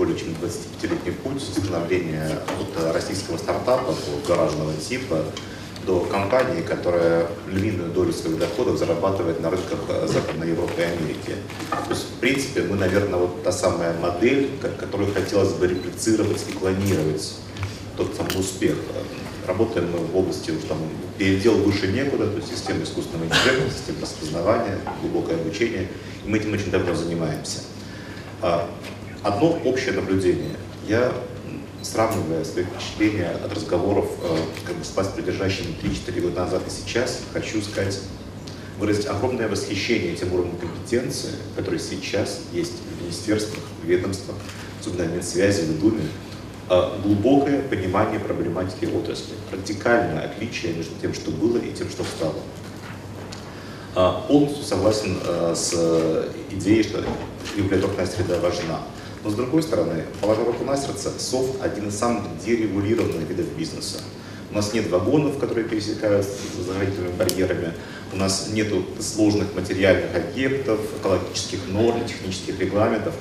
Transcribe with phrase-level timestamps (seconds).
[0.00, 3.94] более чем 25-летний путь становления от российского стартапа
[4.26, 5.26] гаражного типа
[5.84, 11.36] до компании, которая львиную долю своих доходов зарабатывает на рынках Западной Европы и Америки.
[11.70, 14.48] То есть, в принципе, мы, наверное, вот та самая модель,
[14.78, 17.34] которую хотелось бы реплицировать и клонировать
[17.98, 18.76] тот самый успех.
[19.46, 20.78] Работаем мы в области там,
[21.18, 25.88] передел выше некуда, то есть система искусственного интеллекта, система распознавания, глубокое обучение.
[26.24, 27.58] И мы этим очень давно занимаемся.
[29.22, 30.56] Одно общее наблюдение.
[30.88, 31.12] Я
[31.82, 36.70] сравнивая свои впечатления от разговоров э, как бы, с власть придержащими 3-4 года назад и
[36.70, 38.00] сейчас, хочу сказать,
[38.78, 44.36] выразить огромное восхищение тем уровнем компетенции, который сейчас есть в министерствах, в ведомствах,
[44.80, 46.04] особенно в Минсвязи, в Думе,
[46.70, 52.36] э, глубокое понимание проблематики отрасли, радикальное отличие между тем, что было и тем, что стало.
[53.96, 55.18] Э, полностью согласен
[55.54, 55.74] с
[56.50, 57.04] идеей, что
[57.54, 58.80] регуляторная среда важна.
[59.22, 63.98] Но с другой стороны, положа руку на сердце, софт один из самых дерегулированных видов бизнеса.
[64.50, 67.74] У нас нет вагонов, которые пересекают с заградительными барьерами,
[68.12, 73.14] у нас нет сложных материальных объектов, экологических норм, технических регламентов.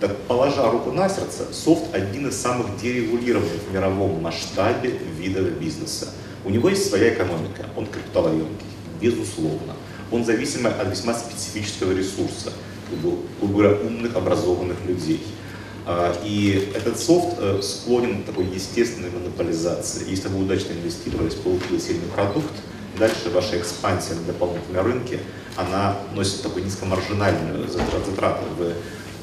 [0.00, 6.08] Так, положа руку на сердце, софт один из самых дерегулированных в мировом масштабе видов бизнеса.
[6.44, 8.66] У него есть своя экономика, он капиталоемкий,
[9.00, 9.74] безусловно.
[10.10, 12.52] Он зависимый от весьма специфического ресурса
[12.92, 15.22] умных, образованных людей.
[15.88, 20.10] А, и этот софт э, склонен к такой естественной монополизации.
[20.10, 22.52] Если вы удачно инвестировались, получили сильный продукт,
[22.98, 25.20] дальше ваша экспансия на дополнительные рынки,
[25.56, 28.42] она носит такую низкомаржинальную затрату.
[28.58, 28.74] Вы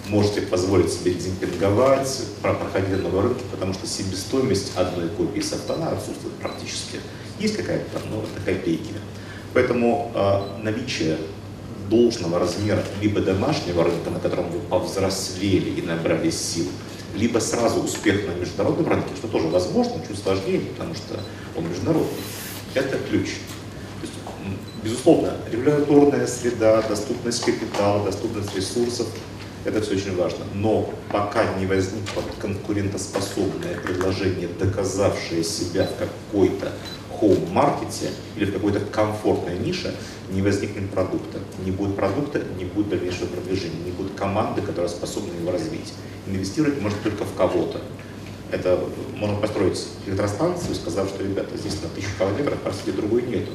[0.07, 5.89] можете позволить себе демпинговать, проходить на новые рынки, потому что себестоимость одной копии софта она
[5.89, 6.99] отсутствует практически.
[7.39, 8.93] Есть какая-то но это копейки.
[9.53, 11.17] Поэтому э, наличие
[11.89, 16.67] должного размера либо домашнего рынка, на котором вы повзрослели и набрали сил,
[17.15, 21.19] либо сразу успех на международном рынке, что тоже возможно, чуть сложнее, потому что
[21.55, 22.09] он международный.
[22.73, 23.29] Это ключ.
[24.01, 24.13] Есть,
[24.83, 29.07] безусловно, регуляторная среда, доступность капитала, доступность ресурсов,
[29.65, 30.45] это все очень важно.
[30.53, 36.71] Но пока не возникло конкурентоспособное предложение, доказавшее себя в какой-то
[37.23, 39.95] хоум-маркете или в какой-то комфортной нише,
[40.29, 41.39] не возникнет продукта.
[41.65, 45.93] Не будет продукта, не будет дальнейшего продвижения, не будет команды, которая способна его развить.
[46.27, 47.81] Инвестировать можно только в кого-то.
[48.51, 48.79] Это
[49.15, 53.51] можно построить электростанцию, сказав, что, ребята, здесь на тысячу километров, по другой нету.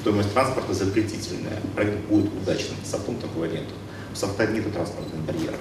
[0.00, 2.76] Стоимость транспорта запретительная, проект будет удачным.
[2.84, 3.74] Софтом такого нету.
[4.14, 5.60] В софта нету транспортных барьеров.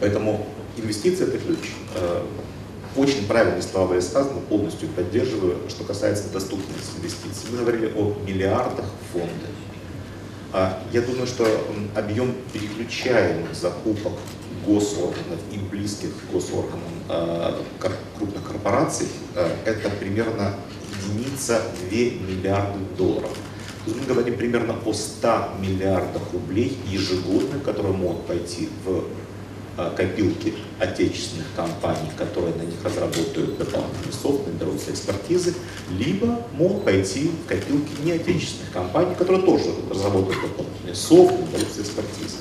[0.00, 0.46] Поэтому
[0.76, 1.70] инвестиция– это ключ.
[2.94, 5.56] Очень правильные слова были сказаны, полностью поддерживаю.
[5.68, 9.46] Что касается доступности инвестиций, мы говорили о миллиардах фонда.
[10.52, 11.46] А, я думаю, что
[11.96, 14.12] объем переключаемых закупок
[14.66, 17.58] госорганов и близких госорганам а,
[18.18, 20.54] крупных корпораций а, это примерно
[21.06, 23.34] единица 2 миллиарда долларов.
[23.86, 29.04] Мы говорим примерно о 100 миллиардах рублей ежегодно, которые могут пойти в
[29.96, 35.54] копилки отечественных компаний, которые на них разработают дополнительный софт, наберутся экспертизы,
[35.98, 42.36] либо могут пойти в копилки неотечественных компаний, которые тоже разработают дополнительный софт, наберутся экспертизы.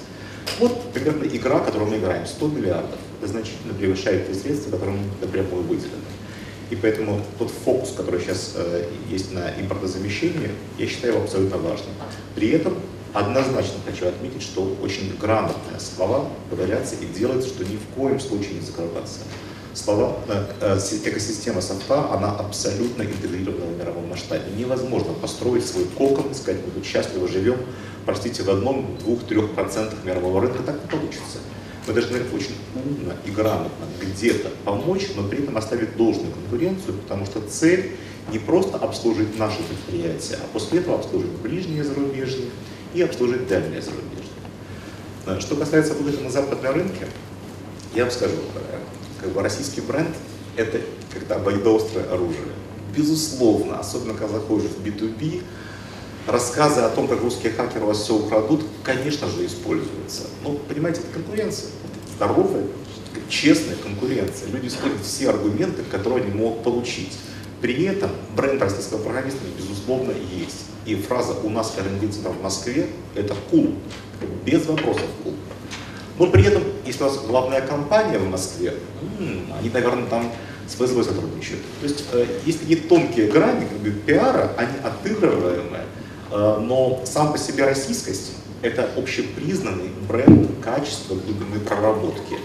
[0.59, 2.99] Вот примерно игра, которую мы играем, 100 миллиардов.
[3.23, 6.01] Значительно превышает те средства, которые напрямую выделены.
[6.71, 11.93] И поэтому тот фокус, который сейчас э, есть на импортозамещении, я считаю его абсолютно важным.
[12.33, 12.75] При этом
[13.13, 18.53] Однозначно хочу отметить, что очень грамотные слова говорятся и делается, что ни в коем случае
[18.53, 19.19] не закрываться.
[19.73, 24.43] Слова, э, э, экосистема софта, она абсолютно интегрирована в мировом масштабе.
[24.57, 27.57] Невозможно построить свой кокон, сказать, мы тут счастливо живем,
[28.05, 31.39] простите, в одном, двух, трех процентах мирового рынка так не получится.
[31.87, 37.25] Мы должны очень умно и грамотно где-то помочь, но при этом оставить должную конкуренцию, потому
[37.25, 37.91] что цель
[38.31, 42.49] не просто обслужить наши предприятия, а после этого обслужить ближние зарубежные
[42.93, 45.41] и обслужить дальние зарубежные.
[45.41, 47.07] Что касается выхода на западные рынки,
[47.93, 48.79] я вам скажу, э,
[49.21, 50.15] как бы российский бренд–
[50.55, 50.81] это
[51.13, 52.41] когда обоюдоострое оружие.
[52.95, 55.43] Безусловно, особенно когда заходишь в B2B,
[56.27, 60.23] рассказы о том, как русские хакеры вас все украдут, конечно же, используются.
[60.43, 61.69] Но, понимаете, это конкуренция.
[62.15, 62.65] Здоровая,
[63.29, 64.49] честная конкуренция.
[64.49, 67.17] Люди используют все аргументы, которые они могут получить.
[67.61, 70.65] При этом бренд российского программиста, безусловно, есть.
[70.85, 73.75] И фраза «у нас R&D центр в Москве»— это cool,
[74.43, 75.35] без вопросов cool.
[76.17, 78.73] Но при этом, если у нас главная компания в Москве,
[79.19, 80.31] они, наверное, там
[80.67, 81.61] с ФСБ сотрудничают.
[81.81, 85.83] То есть э, есть такие тонкие грани как бы, пиара, они отыгрываемые,
[86.31, 92.37] э, но сам по себе российскость— это общепризнанный бренд качества глубины проработки.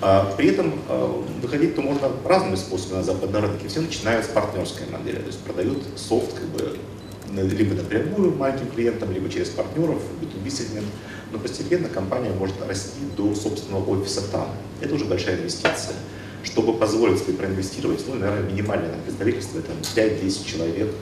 [0.00, 3.66] А, при этом а, выходить-то можно разными способами на западные рынки.
[3.66, 6.76] Все начинают с партнерской модели, то есть продают софт как бы
[7.32, 10.86] либо напрямую маленьким клиентам, либо через партнеров, B2B сегмент.
[11.32, 14.48] Но постепенно компания может расти до собственного офиса там.
[14.80, 15.96] Это уже большая инвестиция.
[16.44, 20.92] Чтобы позволить себе проинвестировать, ну, наверное, минимальное представительство, это 5-10 человек,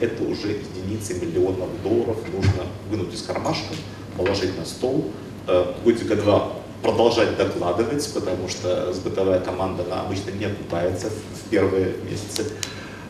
[0.00, 3.74] это уже единицы миллионов долларов нужно вынуть из кармашка,
[4.16, 5.10] положить на стол,
[5.46, 11.94] э, годика два продолжать докладывать, потому что сбытовая команда она обычно не окупается в первые
[12.08, 12.52] месяцы.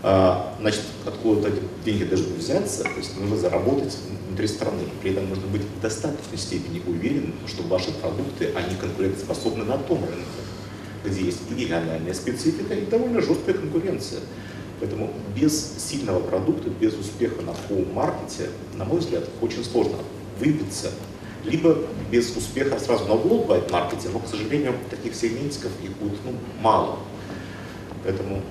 [0.05, 3.97] А, значит, откуда-то деньги должны взяться, то есть нужно заработать
[4.29, 4.83] внутри страны.
[5.03, 10.05] При этом нужно быть в достаточной степени уверенным, что ваши продукты, они конкурентоспособны на том
[10.05, 10.25] рынке,
[11.05, 14.21] где есть региональная специфика, и довольно жесткая конкуренция.
[14.79, 19.97] Поэтому без сильного продукта, без успеха на хоум-маркете, на мой взгляд, очень сложно
[20.39, 20.91] выбиться
[21.45, 21.79] либо
[22.11, 26.99] без успеха сразу на worldwide маркете, но, к сожалению, таких сегментиков их будет ну, мало.
[28.03, 28.43] Поэтому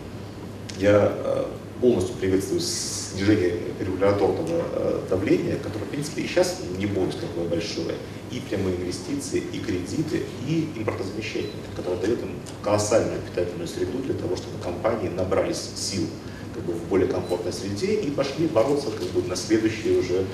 [0.77, 1.45] я э,
[1.81, 7.95] полностью приветствую снижение регуляторного э, давления, которое, в принципе, и сейчас не будет такое большое,
[8.31, 14.35] и прямые инвестиции, и кредиты, и импортозамещение, которое дает им колоссальную питательную среду для того,
[14.35, 16.07] чтобы компании набрались сил
[16.53, 20.25] как бы, в более комфортной среде и пошли бороться как бы, на следующие уже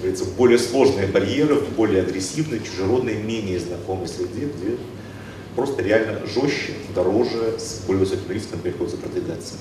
[0.00, 4.76] говорится, более сложные барьеры, более агрессивной, чужеродной, менее знакомой среде, где
[5.54, 9.54] просто реально жестче, дороже, с более высоким риском приходится продвигаться.